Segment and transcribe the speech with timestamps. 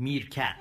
[0.00, 0.56] میرکت.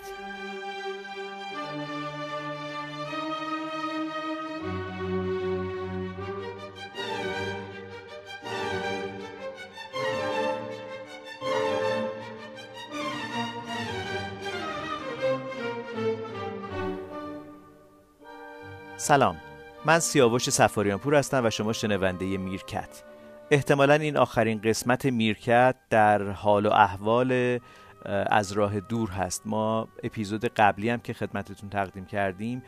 [18.98, 19.38] سلام.
[19.86, 23.04] من سیاوش سفاریان پور هستم و شما شنونده میرکت.
[23.52, 27.60] احتمالا این آخرین قسمت میرکت در حال و احوال
[28.06, 29.42] از راه دور هست.
[29.46, 32.64] ما اپیزود قبلی هم که خدمتتون تقدیم کردیم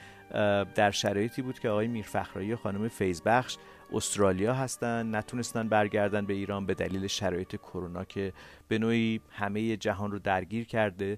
[0.75, 3.57] در شرایطی بود که آقای میرفخرایی و خانم فیزبخش
[3.93, 8.33] استرالیا هستن نتونستن برگردن به ایران به دلیل شرایط کرونا که
[8.67, 11.17] به نوعی همه جهان رو درگیر کرده.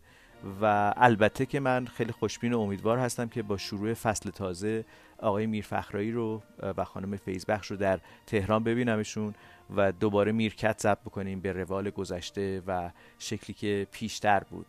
[0.61, 4.85] و البته که من خیلی خوشبین و امیدوار هستم که با شروع فصل تازه
[5.17, 6.41] آقای میرفخرایی رو
[6.77, 9.33] و خانم فیزبخش رو در تهران ببینمشون
[9.75, 14.65] و دوباره میرکت ضبط بکنیم به روال گذشته و شکلی که پیشتر بود.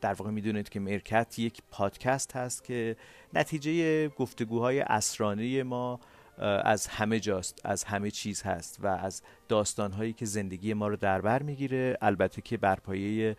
[0.00, 2.96] در واقع می‌دونید که میرکت یک پادکست هست که
[3.34, 6.00] نتیجه گفتگوهای اسرانه ما
[6.38, 11.20] از همه جاست از همه چیز هست و از داستانهایی که زندگی ما رو در
[11.20, 11.96] بر می‌گیره.
[12.00, 13.36] البته که بر پایه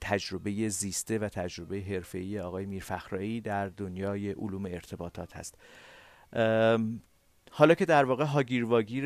[0.00, 5.58] تجربه زیسته و تجربه حرفه‌ای آقای میرفخرایی در دنیای علوم ارتباطات هست.
[7.50, 9.04] حالا که در واقع هاگیر واگیر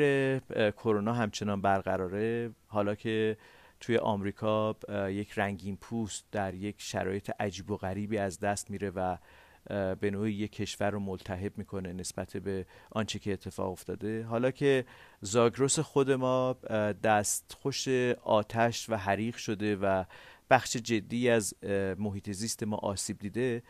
[0.71, 3.37] کرونا همچنان برقراره حالا که
[3.81, 4.77] توی آمریکا
[5.09, 9.17] یک رنگین پوست در یک شرایط عجیب و غریبی از دست میره و
[10.01, 14.25] به نوعی یک کشور رو ملتهب می‌کنه نسبت به آنچه که اتفاق افتاده.
[14.25, 14.85] حالا که
[15.21, 16.53] زاگرس خود ما
[17.03, 17.89] دستخوش
[18.23, 20.05] آتش و حریق شده و
[20.51, 21.55] بخش جدی از
[21.99, 23.63] محیط زیست ما آسیب دیده.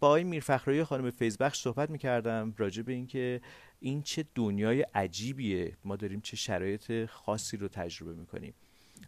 [0.00, 3.40] با این میرفخرایی خانم فیزبخش صحبت می‌کردم راجع به اینکه
[3.80, 5.76] این چه دنیای عجیبیه.
[5.84, 8.54] ما داریم چه شرایط خاصی رو تجربه می‌کنیم.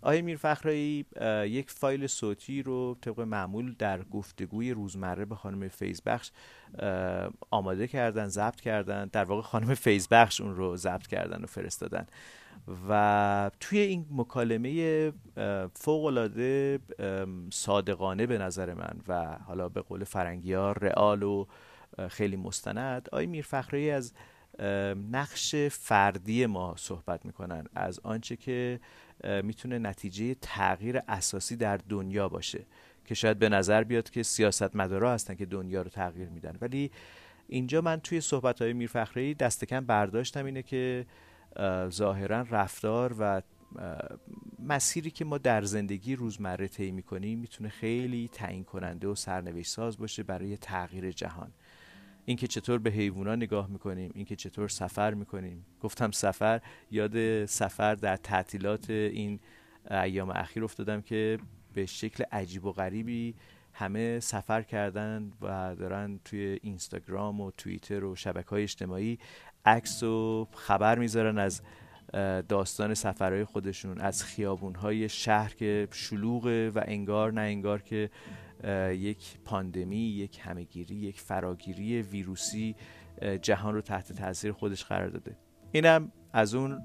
[0.02, 1.06] آقای میرفخرایی
[1.44, 6.30] یک فایل صوتی رو طبق معمول در گفتگوی روزمره به خانم فیزبخش
[7.50, 9.08] آماده کردن ضبط کردن.
[9.12, 12.06] در واقع خانم فیزبخش اون رو ضبط کردن و فرستادن.
[12.88, 15.12] و توی این مکالمه
[15.74, 16.78] فوقالعاده
[17.52, 21.46] صادقانه به نظر من و حالا به قول فرنگی ها رئال و
[22.08, 24.12] خیلی مستند آقای میرفخرایی از
[25.12, 28.80] نقش فردی ما صحبت می‌کنن از آنچه که
[29.42, 32.66] می‌تونه نتیجه تغییر اساسی در دنیا باشه
[33.04, 36.58] که شاید به نظر بیاد که سیاستمدارا هستن که دنیا رو تغییر میدن.
[36.60, 36.90] ولی
[37.48, 41.06] اینجا من توی صحبت های میرفخری دست کم برداشتم اینه که
[41.88, 43.42] ظاهرا رفتار و
[44.58, 49.98] مسیری که ما در زندگی روزمره طی می‌کنیم می‌تونه خیلی تعیین کننده و سرنوشت ساز
[49.98, 51.50] باشه برای تغییر جهان.
[52.24, 55.66] اینکه چطور به حیوونا نگاه می‌کنیم اینکه چطور سفر می‌کنیم.
[55.80, 56.60] گفتم سفر
[56.90, 59.40] یاد سفر در تعطیلات این
[59.90, 61.38] ایام اخیر افتادم که
[61.74, 63.34] به شکل عجیب و غریبی
[63.72, 69.18] همه سفر کردن و دارن توی اینستاگرام و توییتر و شبکه های اجتماعی
[69.68, 71.62] عکس و خبر می‌ذارن از
[72.48, 78.10] داستان سفرهای خودشون از خیابونهای شهر که شلوغه و انگار نه انگار که
[78.92, 82.76] یک پاندمی یک همهگیری یک فراگیری ویروسی
[83.42, 85.36] جهان رو تحت تاثیر خودش قرار داده.
[85.72, 86.82] اینم از اون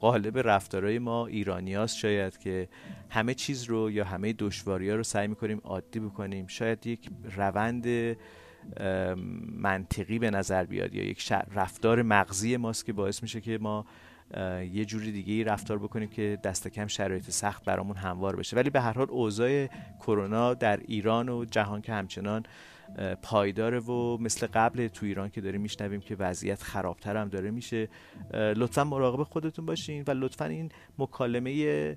[0.00, 2.68] قالب رفتارهای ما ایرانیاست شاید که
[3.10, 6.46] همه چیز رو یا همه دشواری ها رو سعی می‌کنیم عادی بکنیم.
[6.46, 8.16] شاید یک روند
[9.52, 13.86] منطقی به نظر بیاد یا یک رفتار مغزی ماست که باعث میشه که ما
[14.72, 18.56] یه جوری دیگه ای رفتار بکنیم که دست کم شرایط سخت برامون هموار بشه.
[18.56, 19.66] ولی به هر حال اوضاع
[20.00, 22.42] کرونا در ایران و جهان که همچنان
[23.22, 27.88] پایداره و مثل قبل تو ایران که داریم میشنویم که وضعیت خرابتر هم داره میشه.
[28.34, 31.96] لطفا مراقب خودتون باشین و لطفا این مکالمه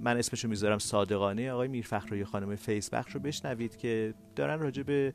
[0.00, 1.50] من اسمشو می‌ذارم صادقانه.
[1.50, 5.14] آقای میرفخرایی خانم فیسبخش رو بشنوید که دارن راجع به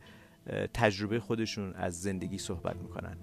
[0.73, 3.17] تجربه خودشون از زندگی صحبت می‌کنن.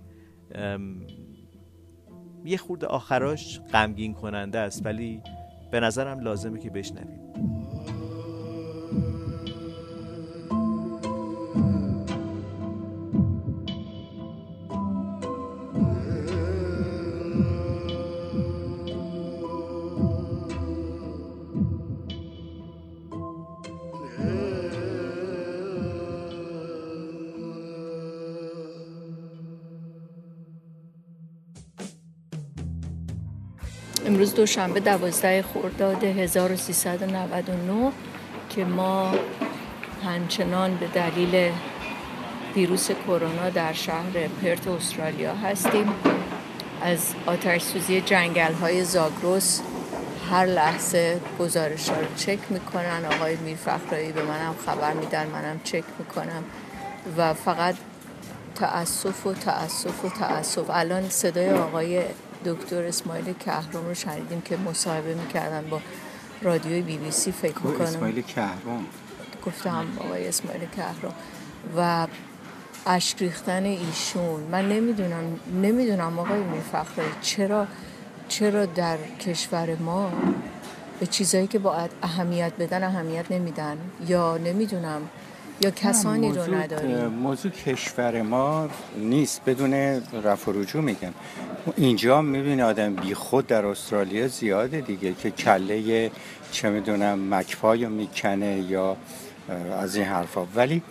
[2.44, 5.22] یه خورده آخراش غمگین کننده است ولی
[5.70, 7.20] به نظرم لازمه که بشنویم.
[34.42, 37.92] دوشنبه دوازده خرداد 1399
[38.50, 39.14] که ما
[40.06, 41.52] همچنان به دلیل
[42.56, 45.94] ویروس کرونا در شهر پرت استرالیا هستیم.
[46.82, 49.60] از آتش سوزی جنگل های زاگروس
[50.30, 53.04] هر لحظه گزارش ها رو چک می‌کنن.
[53.16, 56.44] آقای میرفخرایی به منم خبر میدن منم چک می‌کنم.
[57.16, 57.74] و فقط
[58.54, 60.70] تأسف و تأسف و تأسف.
[60.70, 62.02] الان صدای آقای
[62.44, 65.80] دکتر اسماعیل کهرم رو شنیدیم که مصاحبه می‌کردن با
[66.42, 67.86] رادیوی بی بی سی فکر می‌کنم.
[67.86, 68.86] اسماعیل کهرم
[69.46, 71.14] گفتم آقای اسماعیل کهرم
[71.76, 72.06] و
[72.86, 74.40] اشک ریختن ایشون.
[74.52, 77.66] من نمی‌دونم نمی‌دونم آقای میرفخرایی چرا
[78.28, 80.12] چرا در کشور ما
[81.00, 83.76] به چیزایی که باید اهمیت بدن اهمیت نمیدن؟
[84.08, 85.02] یا نمی‌دونم
[85.60, 89.44] یا کسانی رو نداریم؟ موضوع کشور ما نیست.
[89.44, 89.74] بدون
[90.24, 91.12] رفع رجوع میگم.
[91.76, 96.10] اینجا می‌بینی آدم بی خود در استرالیا زیاده دیگه که کله
[96.52, 98.96] چه می‌دونم مکپای می‌کنه یا
[99.80, 100.46] از این حرفا.
[100.54, 100.82] ولی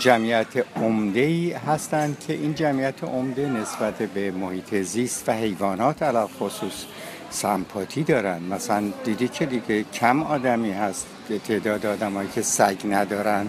[0.00, 6.30] جمعیت عمده ای هستند که این جمعیت عمده نسبت به محیط زیست و حیوانات علاق
[6.40, 6.84] خصوص
[7.30, 8.42] سمپاتی دارن.
[8.42, 11.06] مثلا دیدی که دیگه کم آدمی هست.
[11.38, 13.46] تعداد آدمایی که سگ ندارن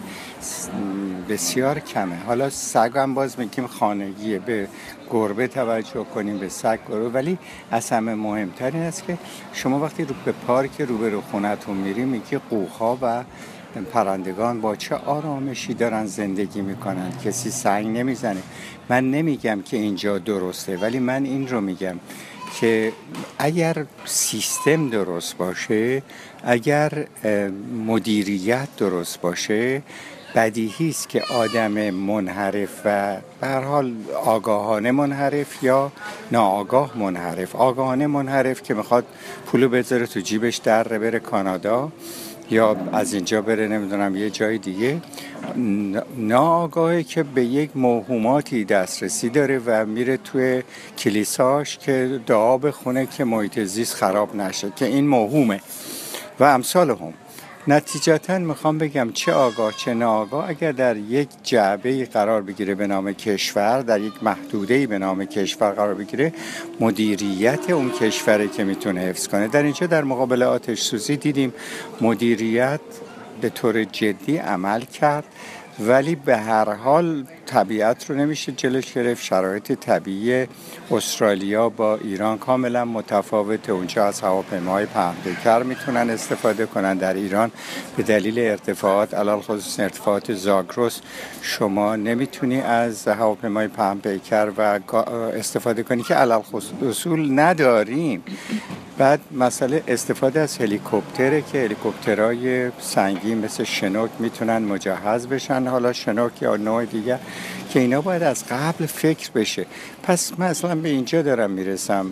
[1.30, 2.16] بسیار کمه.
[2.16, 4.40] حالا سگ هم باز میگیم خانگیه.
[4.40, 4.68] به
[5.12, 7.10] گربه توجه کنیم به سگ گربه.
[7.10, 7.38] ولی
[7.72, 9.18] از همه مهمتر این است که
[9.54, 13.24] شما وقتی رو به پارک روبرو خونتون میری میگی قوها و
[13.94, 17.12] پرندگان با چه آرامشی دارن زندگی می‌کنن.
[17.26, 18.42] کسی سنگ نمی‌زنه.
[18.90, 22.00] من نمیگم که اینجا درسته ولی من این رو میگم.
[22.60, 22.94] که
[23.40, 26.04] اگر سیستم درست باشه
[26.44, 27.08] اگر
[27.88, 29.82] مدیریت درست باشه
[30.36, 33.94] بدیهی است که آدم منحرف و به حال
[34.26, 35.92] آگاهانه منحرف یا
[36.32, 37.56] ناآگاه منحرف.
[37.56, 39.06] آگاهانه منحرف که می‌خواد
[39.46, 41.92] پولو بذاره تو جیبش در بره کانادا.
[42.52, 45.02] یا از اینجا بره نمی‌دونم یه جای دیگه.
[46.18, 50.64] ناآگاهی که به یک موهوماتی دسترسی داره و میره توی
[50.98, 55.62] کلیساش که دعا بخونه که محیط زیست خراب نشه که این موهومه.
[56.40, 57.14] و امثال هم.
[57.68, 63.14] نتیجتا می‌خوام بگم چه آگاه چه ناآگاه اگر در یک جعبه قرار بگیره به نام
[63.14, 66.34] کشور در یک محدوده به نام کشور قرار بگیره
[66.80, 69.48] مدیریت اون کشوره که می‌تونه حفظ کنه.
[69.48, 71.54] در اینجا در مقابل آتش سوزی دیدیم
[72.02, 72.80] مدیریت
[73.42, 75.26] به طور جدی عمل کرد
[75.80, 79.24] ولی به هر حال طبیعت رو نمیشه جلوش گرفت.
[79.24, 80.48] شرایط طبیعی
[80.92, 86.98] استرالیا با ایران کاملا متفاوته اونجا از هواپیماهای پهنپیکر می‌تونن استفاده کنن.
[86.98, 87.52] در ایران
[87.98, 91.02] به دلیل ارتفاعات علال خصوص ارتفاعات زاگرس
[91.42, 94.62] شما نمی‌تونی از هواپیمای پهنپیکر و
[95.36, 96.44] استفاده کنی که علال
[96.90, 98.24] اصول نداریم.
[98.98, 105.68] بعد مسئله استفاده از هلیکوپتره که هلیکوپترهای سنگین مثل شنوک می‌تونن مجهز بشن.
[105.68, 107.20] حالا شنوک یا نوع دیگر
[107.72, 109.66] که اینا باید از قبل فکر بشه.
[110.04, 112.12] پس مثلا به اینجا دارم می‌رسم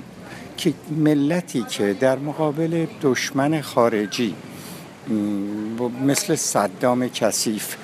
[0.58, 4.36] که ملتی که در مقابل دشمن خارجی
[6.06, 7.76] مثل صدام کثیف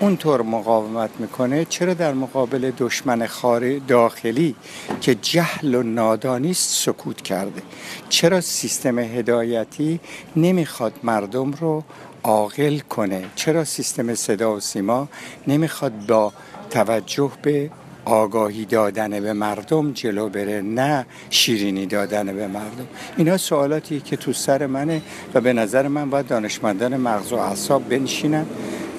[0.00, 4.54] اونطور مقاومت می‌کنه چرا در مقابل دشمن خار داخلی
[5.00, 7.62] که جهل و نادانیست سکوت کرده؟
[8.08, 10.00] چرا سیستم هدایتی
[10.36, 11.84] نمی‌خواد مردم رو
[12.22, 15.08] عاقل کنه؟ چرا سیستم صدا و سیما
[15.46, 16.32] نمی‌خواد با
[16.74, 17.70] توجه به
[18.04, 22.86] آگاهی دادن به مردم جلو بره نه شیرینی دادن به مردم.
[23.16, 25.02] اینا سوالاتی که تو سر منه
[25.34, 28.46] و به نظر من باید دانشمندان مغز و اعصاب بنشینن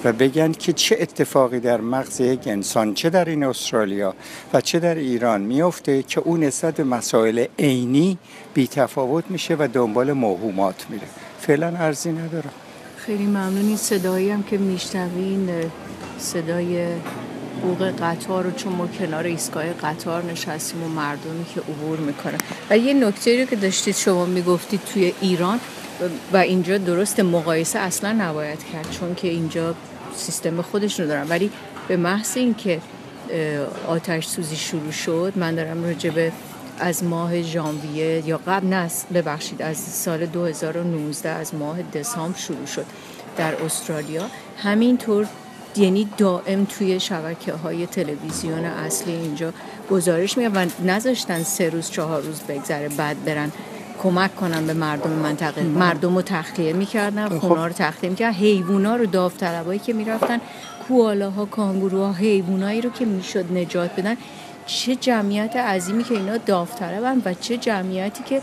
[0.04, 4.14] و بگن که چه اتفاقی در مغز یک انسان چه در این استرالیا
[4.52, 8.18] و چه در ایران میفته که اون نسبت مسائل عینی
[8.54, 11.06] بی تفاوت میشه و دنبال موهومات میره.
[11.40, 12.52] فعلا ارزی ندارم.
[12.96, 13.76] خیلی ممنونی.
[13.76, 15.48] صدایی هم که میشنوین
[16.18, 16.86] صدای
[17.62, 22.38] بوق قطار رو چون ما کنار ایستگاه قطار نشستیم و مردمی که عبور می‌کنه
[22.70, 25.60] و یه نکته رو که داشتید شما می‌گفتید توی ایران
[26.32, 29.74] و اینجا درست مقایسه اصلا نباید کرد چون که اینجا
[30.16, 31.28] سیستم خودش رو دارن.
[31.28, 31.50] ولی
[31.88, 32.80] به محض اینکه
[33.86, 36.32] آتش سوزی شروع شد من دارم راجبه
[36.78, 42.84] از ماه ژانویه یا قبل نه ببخشید از سال 2019 از ماه دسامبر شروع شد
[43.36, 44.22] در استرالیا.
[44.62, 45.26] همینطور
[45.78, 49.52] یعنی دائم توی شبکه های تلویزیون اصلی اینجا
[49.90, 53.52] گزارش میگن و نذاشتن سه روز چهار روز بگذره بعد برن
[54.02, 55.62] کمک کنن به مردم منطقه.
[55.62, 57.38] مردم رو تخلیه می‌کردن خب.
[57.38, 58.36] خونا رو تخلیه می‌کردن.
[58.36, 60.40] حیوونا رو داوطلبایی که می‌رفتن
[60.88, 64.16] کوالاها کانگوروها حیوانایی رو که می‌شد نجات بدن.
[64.66, 68.40] چه جمعیت عظیمی که اینا داوطلبن و چه جمعیتی که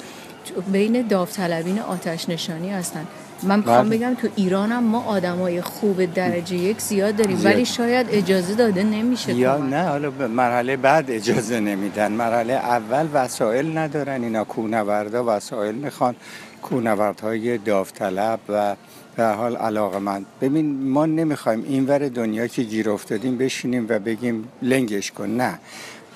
[0.72, 3.08] بین داوطلبین آتش نشانی هستن.
[3.44, 3.98] من می‌خوام بله.
[3.98, 8.84] بگم تو ایران هم ما آدمای خوب درجه یک زیاد داریم ولی شاید اجازه داده
[8.84, 12.12] نمیشه یا نه حالا مرحله بعد اجازه نمیدن.
[12.12, 16.16] مرحله اول وسایل ندارن اینا کونوردا وسایل می‌خوان
[16.62, 18.76] کوهنوردهای داوطلب و
[19.16, 24.48] به حال علاقه من ببین ما نمی‌خوایم اینور دنیا که گیر افتادیم بشینیم و بگیم
[24.62, 25.30] لنگش کن.
[25.30, 25.60] نه.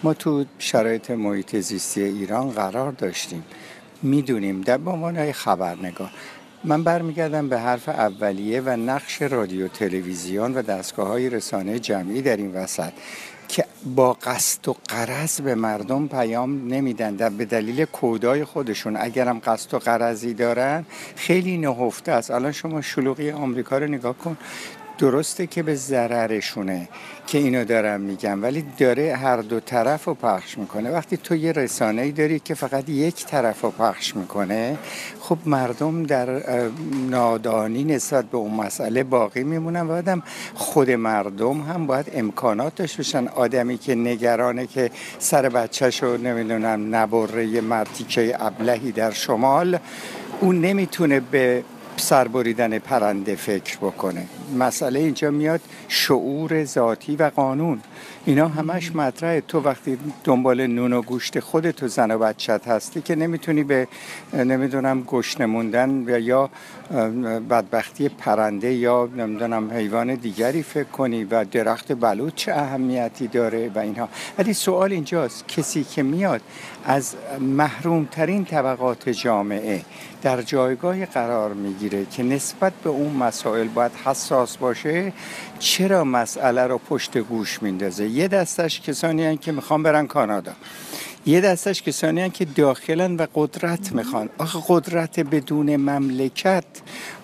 [0.03, 3.43] ما تو شرایط محیط زیستی ایران قرار داشتیم.
[4.03, 6.12] می‌دونیم در به عنوان خبرنگار.
[6.64, 12.38] من برمیگردم به حرف اولیه و نقش رادیو تلویزیون و دستگاه های رسانه جمعی در
[12.38, 12.92] این وسط
[13.48, 17.38] که با قصد و قرض به مردم پیام نمیدن.
[17.38, 18.98] به دلیل کودای خودشون.
[19.00, 20.86] اگرم قصد و قرضی دارن
[21.16, 22.32] خیلی نهفته است.
[22.32, 24.38] الان شما شلوغی آمریکا رو نگاه کن.
[24.98, 26.89] درسته که به ضررشونه
[27.27, 30.92] که اینو دارم میگم ولی داره هر دو طرف رو پخش می‌کنه.
[30.92, 34.77] وقتی تو یه رسانه ای داری که فقط یک طرف رو پخش می‌کنه
[35.20, 36.42] خب مردم در
[37.10, 40.24] نادانی نسبت به اون مسئله باقی میمونن و آدم
[40.56, 43.27] خود مردم هم باید امکانات داشته باشن.
[43.27, 49.80] آدمی که نگرانه که سر بچهش رو نمی‌دونم نبره یه مرتیکه ابلهی در شمال
[50.42, 51.63] اون نمی‌تونه به
[51.98, 54.25] سربریدن پرنده فکر بکنه.
[54.60, 57.80] مسئله اینجا میاد شعور ذاتی و قانون.
[58.25, 59.42] اینا همش مطرحه.
[59.42, 63.88] تو وقتی دنبال نون و گوشت خودتو زن و بچت هستی که نمی‌تونی به
[64.34, 66.50] نمی‌دونم گشت نموندن یا
[67.50, 73.80] بدبختی پرنده یا نمی‌دونم حیوان دیگری فکر کنی و درخت بلوط چه اهمیتی داره و
[73.80, 74.10] اینها.
[74.38, 75.48] ولی سوال اینجاست.
[75.48, 76.42] کسی که میاد
[76.86, 79.82] از محرومترین طبقات جامعه
[80.22, 85.14] در جایگاه قرار می‌گیره که نسبت به اون مسائل باید حساس باشه
[85.60, 88.08] چرا مسئله رو پشت گوش میندازه.
[88.08, 90.52] یه دستش کسانی هن که می‌خوان برن کانادا.
[91.26, 94.30] یه دستش کسانی هن که داخلن و قدرت می‌خوان.
[94.38, 96.66] آخه قدرت بدون مملکت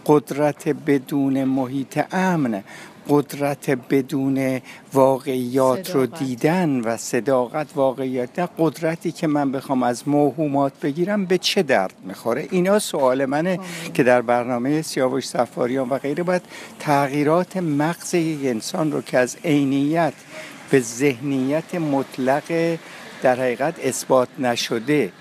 [0.06, 2.64] قدرت بدون محیط امن
[3.10, 4.62] قدرت بدون
[4.94, 8.40] واقعیات رو دیدن و صداقت واقعیت.
[8.40, 13.60] نه قدرتی که من بخوام از موهومات بگیرم به چه درد می‌خوره؟ اینا سوال منه
[13.94, 16.42] که در برنامه سیاوش سفاریان و غیره باید
[16.80, 20.14] تغییرات مغز یک انسان رو که از عینیت
[20.70, 22.78] به ذهنیت مطلق
[23.22, 25.12] در حقیقت اثبات نشده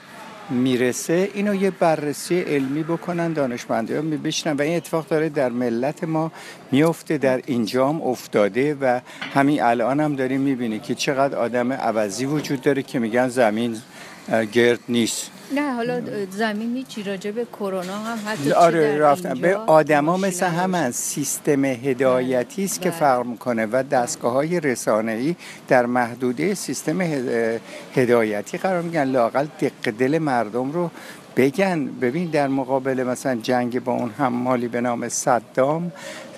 [0.53, 6.05] می‌رسه اینو یه بررسی علمی بکنن دانشمنده ها میبشنن و این اتفاق داره در ملت
[6.05, 6.33] ما
[6.73, 9.01] میفته در اینجام افتاده و
[9.35, 13.77] همین الان هم داریم می‌بینی که چقدر آدم عوضی وجود داره که میگن زمین
[14.53, 15.31] گرد نیست.
[15.55, 16.01] نه حالا
[16.31, 19.35] زمینی چی راجع به کرونا هم حتی آره رفتن.
[19.35, 22.99] به آدما مثل همن سیستم هدایتی است که بله.
[22.99, 25.35] فرق می‌کنه و دستگاه های رسانه ای
[25.69, 27.01] در محدوده سیستم
[27.95, 30.91] هدایتی قرار میگن لاقل دق دل مردم رو
[31.37, 31.87] بگن.
[31.87, 35.93] ببین در مقابل مثلا جنگ با اون حمالی به نام صدام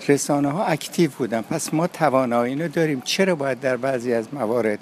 [0.09, 1.41] رسانه ها اکتیو بودن.
[1.41, 3.01] پس ما توانایی رو داریم.
[3.05, 4.79] چرا باید در بعضی از موارد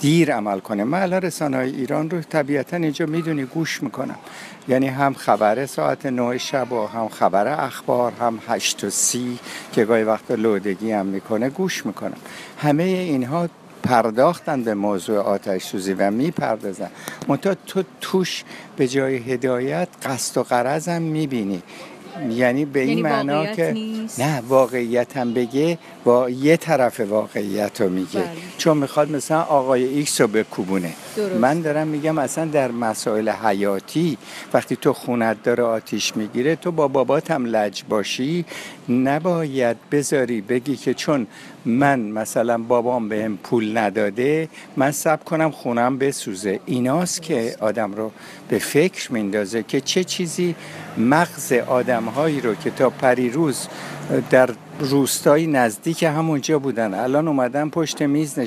[0.00, 0.84] دیر عمل کنه.
[0.84, 4.18] من الان رسانه ایران رو طبیعتا اینجا می‌دونی گوش می‌کنم.
[4.68, 9.38] یعنی هم خبر ساعت 9 شب و هم خبر اخبار هم هشت و سی
[9.72, 12.16] که گاهی وقت لودگی هم می‌کنه گوش می‌کنم.
[12.58, 13.48] همه اینها
[13.82, 16.90] پرداختن به موضوع آتش سوزی و می‌پردازن.
[17.28, 18.44] منتها تو توش
[18.76, 21.62] به جای هدایت قصد و غرض هم می‌بینی.
[22.30, 23.74] یعنی به این یعنی معنا که
[24.18, 28.20] نه واقعیت هم بگه با یه طرف واقعیت رو میگه.
[28.20, 28.28] بله.
[28.58, 30.92] چون می‌خواد مثلا آقای ایکس رو بکوبونه.
[31.40, 34.18] من دارم میگم اصلا در مسائل حیاتی
[34.52, 38.44] وقتی تو خونت داره آتیش می‌گیره تو با بابات هم لج باشی.
[38.88, 41.26] نباید بذاری بگی که چون
[41.64, 46.60] من مثلا بابام بهم پول نداده من سب کنم خونم بسوزه.
[46.66, 48.10] ایناست که آدم رو
[48.48, 50.54] به فکر میندازه که چه چیزی
[50.98, 53.68] مغز آدمهایی رو که تا پریروز
[54.30, 54.50] در
[54.80, 56.94] روستایی نزدیک همونجا بودن.
[56.94, 58.38] الان اومدن پشت میز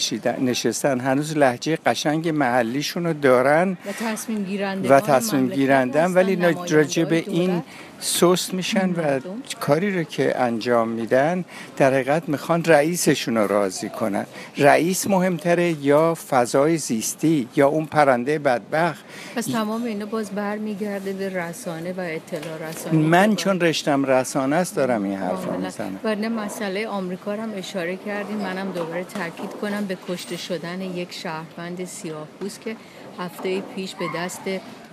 [0.42, 1.00] نشستن.
[1.00, 6.14] هنوز لحجه قشنگ محلیشون رو دارن و تصمیم گیرنده و تصمیم گیرندن.
[6.14, 6.36] ولی
[6.70, 7.64] راجع به این
[8.04, 9.20] سست میشن و
[9.60, 11.46] کاری رو که انجام میدن
[11.78, 14.26] در حقیقت می‌خوان رئیسشون رو راضی کنن.
[14.58, 19.06] رئیس مهمتره یا فضای زیستی یا اون پرنده بدبخت.
[19.36, 22.98] پس تمام اینا باز برمیگرده به رسانه و اطلاع رسانه.
[22.98, 26.00] من چون رشتم رسانه است دارم این حرف می‌زنم.
[26.04, 31.86] و مسئله آمریکا هم اشاره کردیم منم دوباره تاکید کنم به کشته شدن یک شهروند
[31.86, 32.28] سیاه
[32.64, 32.76] که
[33.20, 34.42] هفته پیش به دست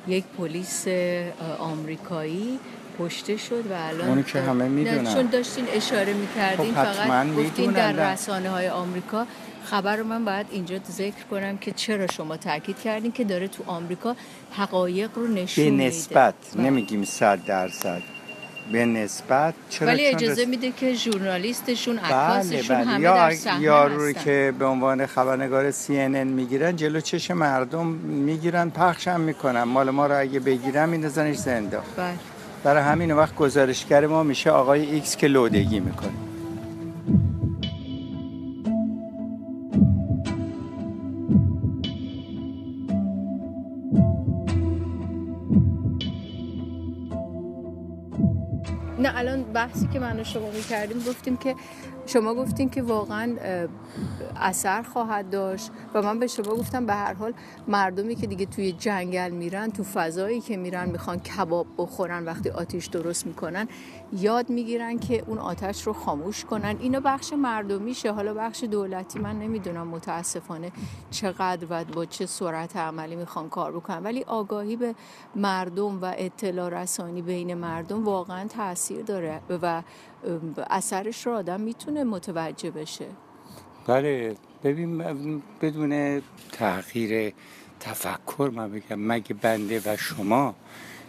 [0.09, 0.87] یک پلیس
[1.59, 2.59] آمریکایی
[3.00, 5.14] کشته شد و الان اونی که همه می‌دونن.
[5.14, 9.26] چون داشتین اشاره می‌کردین خب فقط گفتین در رسانه های آمریکا.
[9.64, 13.62] خبر رو من باید اینجا ذکر کنم که چرا شما تاکید کردین که داره تو
[13.66, 14.16] آمریکا
[14.52, 15.76] حقایق رو نشون میده.
[15.76, 16.64] به نسبت بله.
[16.64, 18.02] نمیگیم صد درصد.
[18.73, 22.85] به نسبت چرا ولی اجازه میده که ژورنالیستشون عکاسشون بله.
[22.85, 22.90] بله.
[22.90, 27.87] همه یا در یارو که به عنوان خبرنگار CNN می‌گیرن جلو چش مردم
[28.26, 29.62] می‌گیرن پخش هم می‌کنن.
[29.62, 32.14] مال ما رو اگه بگیرن میندازنش زندان بله.
[32.64, 36.11] برای همین وقت گزارشگر ما میشه آقای ایکس که لودگی می‌کنه.
[48.99, 51.55] نه الان بحثی که من و شما می‌کردیم گفتیم که
[52.07, 53.37] شما گفتین که واقعا
[54.37, 57.33] اثر خواهد داشت و من به شما گفتم به هر حال
[57.69, 62.87] مردمی که دیگه توی جنگل میرن تو فضایی که میرن می‌خوان کباب بخورن وقتی آتیش
[62.87, 63.69] درست می‌کنن
[64.12, 66.76] یاد می‌گیرن که اون آتش رو خاموش کنن.
[66.80, 68.12] اینو بخش مردمیشه.
[68.12, 70.73] حالا بخش دولتی من نمی‌دونم متاسفانه
[71.11, 74.02] چقدر و با چه سرعت عملی می‌خوان کار بکنن.
[74.02, 74.95] ولی آگاهی به
[75.37, 79.83] مردم و اطلاع رسانی بین مردم واقعا تاثیر داره و
[80.71, 83.06] اثرش رو آدم می‌تونه متوجه بشه.
[83.87, 85.02] بله ببین
[85.61, 87.32] بدون تغییر
[87.80, 90.54] تفکر من بگم مگه بنده و شما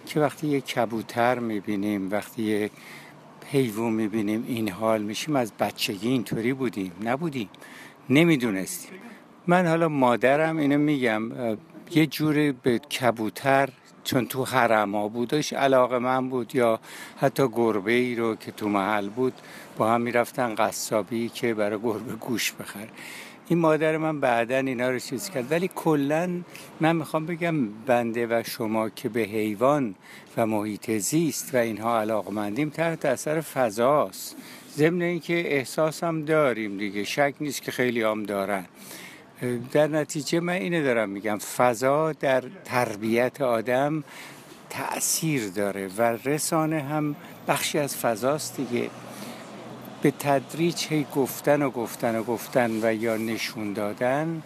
[0.06, 2.72] که وقتی یک کبوتر می‌بینیم وقتی یک
[3.46, 7.50] حیوان می‌بینیم این حال میشیم از بچگی اینطوری بودیم؟ نبودیم.
[8.10, 8.92] نمی‌دونستیم.
[9.48, 11.32] من حالا مادرم اینو میگم
[11.92, 13.70] یه جوری به کبوتر
[14.04, 16.80] چون تو حرم ها بودش علاقه من بود یا
[17.18, 19.34] حتی گربه ای رو که تو محل بود
[19.82, 22.88] با هم می‌رفتن قصابی که برای گربه گوش بخره
[23.48, 25.52] این مادر من بعدا اینا رو چیز کرد.
[25.52, 26.42] ولی کلا
[26.80, 29.96] من می‌خوام بگم بنده و شما که به حیوان
[30.38, 34.36] و محیط زیست و اینها علاقمندیم تحت اثر فضاست.
[34.76, 37.04] ضمن اینکه احساس هم داریم دیگه.
[37.04, 38.66] شک نیست که خیلی هم دارن.
[39.72, 41.38] در نتیجه من اینه دارم میگم.
[41.38, 44.04] فضا در تربیت آدم
[44.70, 47.16] تأثیر داره و رسانه هم
[47.48, 48.90] بخشی از فضاست دیگه.
[50.02, 54.44] به تدریج هی گفتن و گفتن و گفتن و یا نشون دادن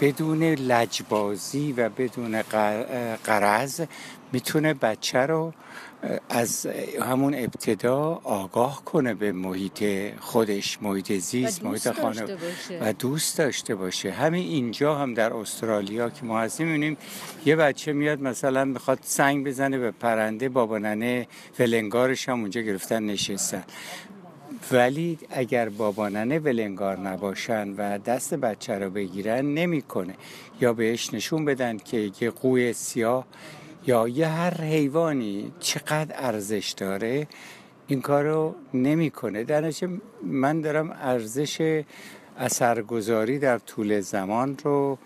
[0.00, 0.12] بله.
[0.12, 2.42] بدون لجبازی و بدون
[3.24, 3.80] قرض
[4.32, 5.52] می‌تونه بچه رو
[6.28, 6.66] از
[7.02, 9.84] همون ابتدا آگاه کنه به محیط
[10.20, 12.36] خودش محیط زیست محیط خانه
[12.80, 14.12] و دوست داشته باشه.
[14.12, 16.96] همین اینجا هم در استرالیا که ما هستیم می‌بینیم
[17.46, 21.26] یه بچه میاد مثلا می‌خواد سنگ بزنه به پرنده بابا ننه
[21.58, 23.64] ولنگارش هم اونجا گرفتن نشستن.
[24.72, 30.14] ولی اگر باباننه ولنگار نباشن و دست بچه رو بگیرن نمی‌کنه.
[30.60, 33.26] یا بهش نشون بدن که یه قوی سیاه
[33.86, 37.26] یا یه هر حیوانی چقدر ارزش داره
[37.86, 39.44] این کارو نمی‌کنه.
[39.44, 39.72] در
[40.22, 41.82] من دارم ارزش
[42.38, 44.98] اثرگذاری در طول زمان رو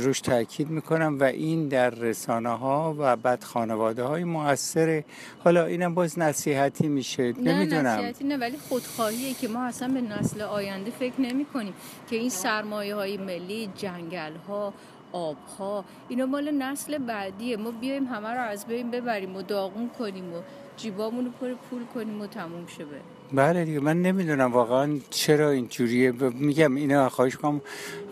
[0.00, 5.04] روش تاکید می‌کنم و این در رسانه ها و بعد خانواده های موثره
[5.44, 7.22] حالا اینم باز نصیحتی میشه.
[7.22, 7.86] نه نمی‌دونم.
[7.86, 11.74] نصیحتی نه ولی خودخواهیه که ما اصلا به نسل آینده فکر نمی کنیم
[12.10, 14.74] که این سرمایه های ملی جنگل ها
[15.12, 17.56] آب ها اینا مال نسل بعدیه.
[17.56, 20.42] ما بیایم همه رو از بین ببریم و داغون کنیم و
[20.82, 22.84] جیبامون رو پر پول کنیم و تموم شه
[23.32, 26.12] بله دیگه من نمی‌دونم واقعا چرا اینجوریه.
[26.12, 27.60] میگم اینا خواهش کنم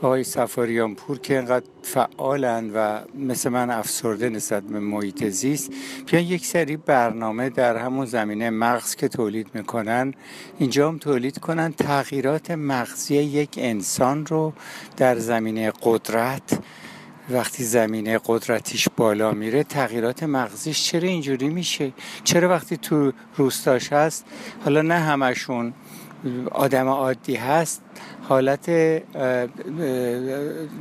[0.03, 5.73] آقای سفاریان پور که اینقدر فعالن و مثل من افسرده نسبت به محیط زیست
[6.07, 10.15] بیان یک سری برنامه در همون زمینه مغز که تولید می‌کنن
[10.59, 11.73] اینجا هم تولید کنن.
[11.73, 14.53] تغییرات مغزی یک انسان رو
[14.97, 16.59] در زمینه قدرت
[17.31, 21.93] وقتی زمینه قدرتیش بالا میره تغییرات مغزیش چرا اینجوری میشه؟
[22.25, 24.25] چرا وقتی تو روستاش هست
[24.65, 25.73] حالا نه همشون
[26.51, 27.83] آدم عادی هست
[28.29, 28.71] حالت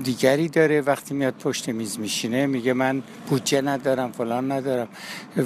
[0.04, 0.82] دیگری داره.
[0.82, 4.88] وقتی میاد پشت میز میشینه میگه من بودجه ندارم فلان ندارم.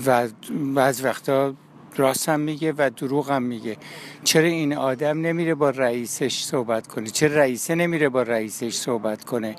[0.06, 0.28] و
[0.76, 1.54] بعض وقتا
[1.98, 3.78] راست هم میگه و دروغ میگه.
[4.24, 9.56] چرا این آدم نمیره با رئیسش صحبت کنه؟ چرا رئیسه نمیره با رئیسش صحبت کنه؟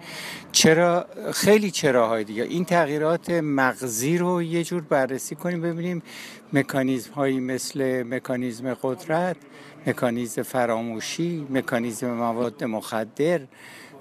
[0.52, 2.42] چرا خیلی چراهای دیگه.
[2.42, 6.02] این تغییرات مغزی رو یه جور بررسی کنیم ببینیم
[6.52, 9.36] مکانیزم هایی مثل مکانیزم قدرت
[9.86, 13.40] مکانیزم فراموشی مکانیزم مواد مخدر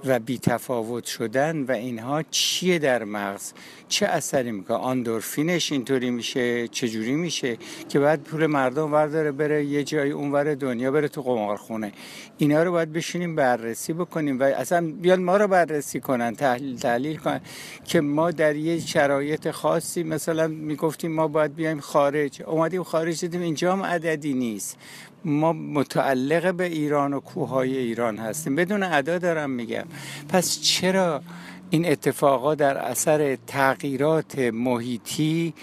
[0.06, 3.52] و بی تفاوت شدن و اینها چیه در مغز؟
[3.88, 7.58] چه اثری می‌کنه؟ آندورفینش اینطوری میشه؟ چجوری میشه
[7.90, 11.92] که بعد پول مردم ورداره بره یه جای اونور دنیا بره تو قمارخونه؟
[12.38, 17.18] اینا رو باید بشینیم بررسی بکنیم و اصلا بیان ما رو بررسی کنن تحلیل تحلیل
[17.18, 17.42] کنن
[17.86, 22.42] که ما در یه شرایط خاصی مثلا می‌گفتیم ما باید بیایم خارج.
[22.42, 24.78] اومدیم خارج دیدیم اینجا هم عددی نیست.
[25.26, 28.56] ما متعلق به ایران و کوههای ایران هستیم.
[28.56, 29.86] بدون ادا دارم میگم.
[30.30, 31.22] پس چرا
[31.70, 35.54] این اتفاقا در اثر تغییرات محیطی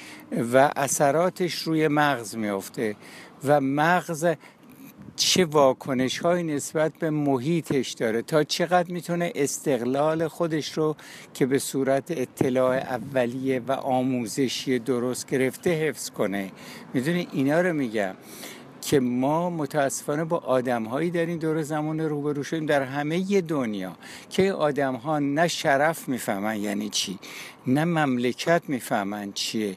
[0.53, 2.97] و اثراتش روی مغز میافته
[3.45, 4.35] و مغز
[5.17, 10.97] چه واکنش های نسبت به محیطش داره؟ تا چقدر می‌تونه استقلال خودش رو
[11.35, 16.51] که به صورت اطلاع اولیه و آموزشی درست گرفته حفظ کنه؟
[16.95, 18.15] می‌دونی اینا رو میگم.
[18.91, 23.93] که ما متاسفانه با آدم هایی در این دور زمان روبرو شدیم در همه دنیا
[24.31, 27.19] که آدم ها نه شرف می‌فهمن یعنی چی
[27.67, 29.77] نه مملکت می‌فهمن چیه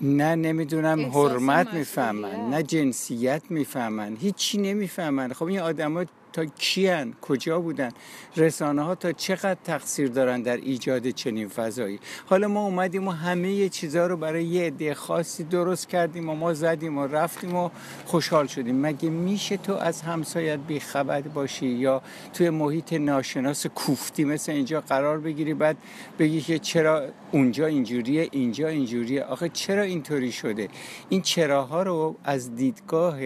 [0.00, 5.32] نه نمی‌دونم حرمت می‌فهمن نه جنسیت می‌فهمن هیچی نمی‌فهمن.
[5.32, 7.90] خب این آدم تا کیان کجا بودن
[8.36, 12.00] رسانه ها تا چقدر تقصیر دارن در ایجاد چنین فضایی.
[12.26, 16.54] حالا ما اومدیم و همه چیزها رو برای یه عده خاصی درست کردیم و ما
[16.54, 17.70] زدیم و رفتیم و
[18.06, 18.80] خوشحال شدیم.
[18.80, 25.18] مگه میشه تو از همسایت بیخبر باشی یا توی محیط ناشناس کوفتی مثل اینجا قرار
[25.20, 25.76] بگیری بعد
[26.18, 30.68] بگی که چرا اونجا اینجوریه اینجا اینجوریه؟ آخه چرا اینطوری شده؟
[31.08, 33.18] این چراها رو از دیدگاه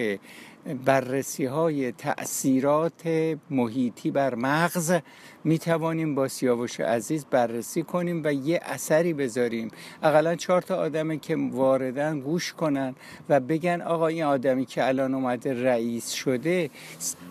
[0.85, 3.01] بررسی های تأثیرات
[3.49, 4.93] محیطی بر مغز
[5.43, 9.71] می توانیم با سیاوش عزیز بررسی کنیم و یه اثری بذاریم.
[10.03, 12.95] اقلا چهار تا آدمی که واردن گوش کنن
[13.29, 16.69] و بگن آقا این آدمی که الان اومده رئیس شده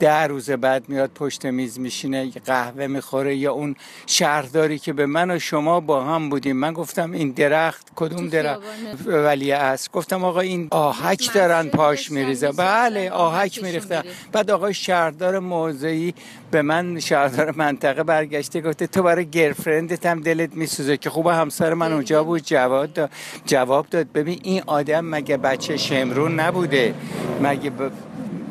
[0.00, 5.30] ده روز بعد میاد پشت میز میشینه قهوه می‌خوره یا اون شهرداری که به من
[5.30, 6.56] و شما با هم بودیم.
[6.56, 8.62] من گفتم این درخت کدوم درخت؟
[9.06, 14.02] ولی است گفتم آقا این آهک دارن پاش میریزه بله آهک میریختن.
[14.32, 16.14] بعد آقای شهردار موضعی
[16.50, 20.96] به من شهردار منطقه برگشته گفته تو برای گرفرندت هم دلت میسوزه.
[20.96, 23.10] که خوب همسر من اونجا بود جواب داد.
[23.46, 24.12] جواب داد.
[24.12, 26.94] ببین این آدم مگه بچه شمرون نبوده؟
[27.42, 27.70] مگه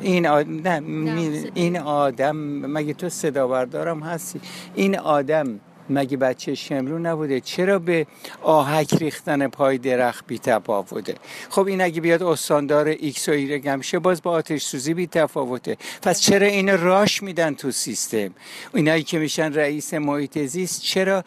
[0.02, 2.36] این آدم نه این آدم
[2.68, 4.42] مگه تو صدا بردارم هستی؟
[4.76, 5.60] این آدم
[5.92, 8.08] مگه بچه شمرون نبوده؟ چرا به
[8.42, 11.16] آهک ریختن پای درخت بی تفاوته
[11.50, 15.78] خب این اگه بیاد استاندار ایکس و ایگرگ شه باز با آتش سوزی بی تفاوته
[16.02, 18.30] پس چرا این راش میدن تو سیستم؟
[18.74, 21.24] اینایی که میشن رئیس محیط زیست چرا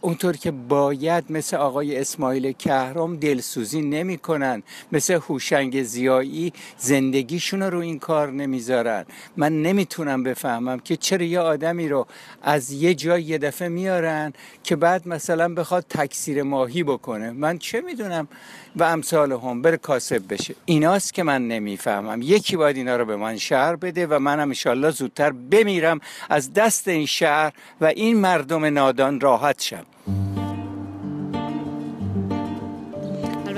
[0.00, 7.98] اونطور که باید مثل آقای اسماعیل کهرم دلسوزی نمی‌کنن مثل هوشنگ ضیایی زندگیشون رو این
[7.98, 9.04] کار نمی‌ذارن.
[9.36, 12.06] من نمی‌تونم بفهمم که چرا یه آدمی رو
[12.42, 14.32] از یه جای یه دفعه میارن
[14.62, 17.30] که بعد مثلا بخواد تکثیر ماهی بکنه.
[17.30, 18.28] من چه می‌دونم؟
[18.76, 20.54] و امثال هم بره کاسب بشه.
[20.64, 22.22] ایناست که من نمی‌فهمم.
[22.22, 26.88] یکی باید اینا رو به من شهر بده و منم انشالله زودتر بمیرم از دست
[26.88, 29.84] این شهر و این مردم نادان راحت شم.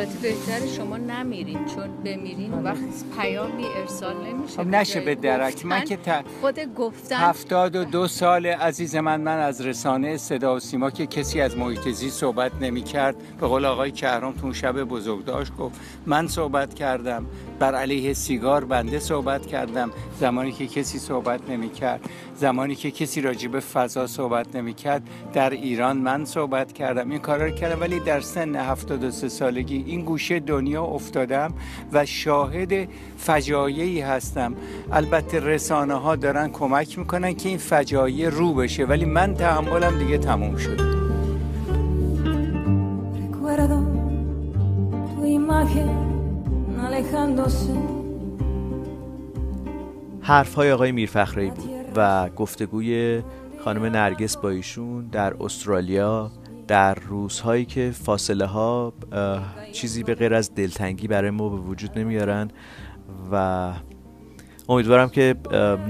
[0.07, 5.66] البته بهتر شما نمیرین چون بمیرین وقت پیامی ارسال نمیشه خب نشه به درک.
[5.66, 5.99] من که
[6.40, 11.07] خود گفتن هفتاد و دو سال عزیز من من از رسانه صدا و سیما که
[11.07, 15.81] کسی از محیط زیست صحبت نمی کرد به قول آقای کهرام تو شب بزرگداشت گفت
[16.07, 17.27] من صحبت کردم
[17.59, 19.90] بر علیه سیگار بنده صحبت کردم.
[20.21, 22.01] زمانی که کسی صحبت نمی کرد
[22.37, 27.11] زمانی که کسی راجع به فضا صحبت نمی کرد در ایران من صحبت کردم.
[27.11, 31.54] این کار رو کردم ولی در سن 73 سالگی این گوشه دنیا افتادم
[31.92, 34.54] و شاهد فجایعی هستم.
[34.92, 40.18] البته رسانه ها دارن کمک می‌کنن که این فجایع رو بشه ولی من تحملم دیگه
[40.18, 40.80] تموم شد.
[50.20, 53.22] حرف های آقای میرفخرایی بود و گفتگوی
[53.64, 56.30] خانم نرگس با ایشون در استرالیا.
[56.68, 58.92] در روزهایی که فاصله ها
[59.72, 62.50] چیزی به غیر از دلتنگی برای ما به وجود نمیارن
[63.33, 63.72] و
[64.68, 65.35] امیدوارم که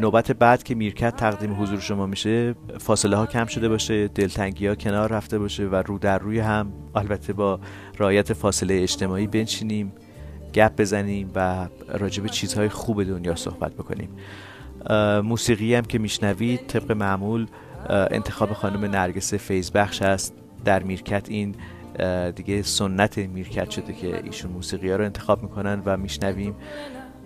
[0.00, 4.74] نوبت بعد که میرکت تقدیم حضور شما میشه فاصله ها کم شده باشه دلتنگی ها
[4.74, 7.60] کنار رفته باشه و رو در روی هم البته با
[7.98, 9.92] رعایت فاصله اجتماعی بنشینیم
[10.54, 14.08] گپ بزنیم و راجع به چیزهای خوب دنیا صحبت بکنیم.
[15.24, 17.46] موسیقی هم که میشنوید طبق معمول
[17.90, 20.34] انتخاب خانم نرگس فیزبخش است
[20.66, 21.54] در میرکت این
[22.36, 26.54] دیگه سنت میرکت شده که ایشون موسیقی ها رو انتخاب می‌کنن و میشنویم.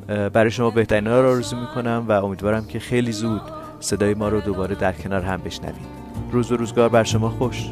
[0.06, 3.42] برای شما بهترین ها رو آرزو می‌کنم و امیدوارم که خیلی زود
[3.80, 5.86] صدای ما رو دوباره در کنار هم بشنوید.
[6.32, 7.70] روز و روزگار بر شما خوش.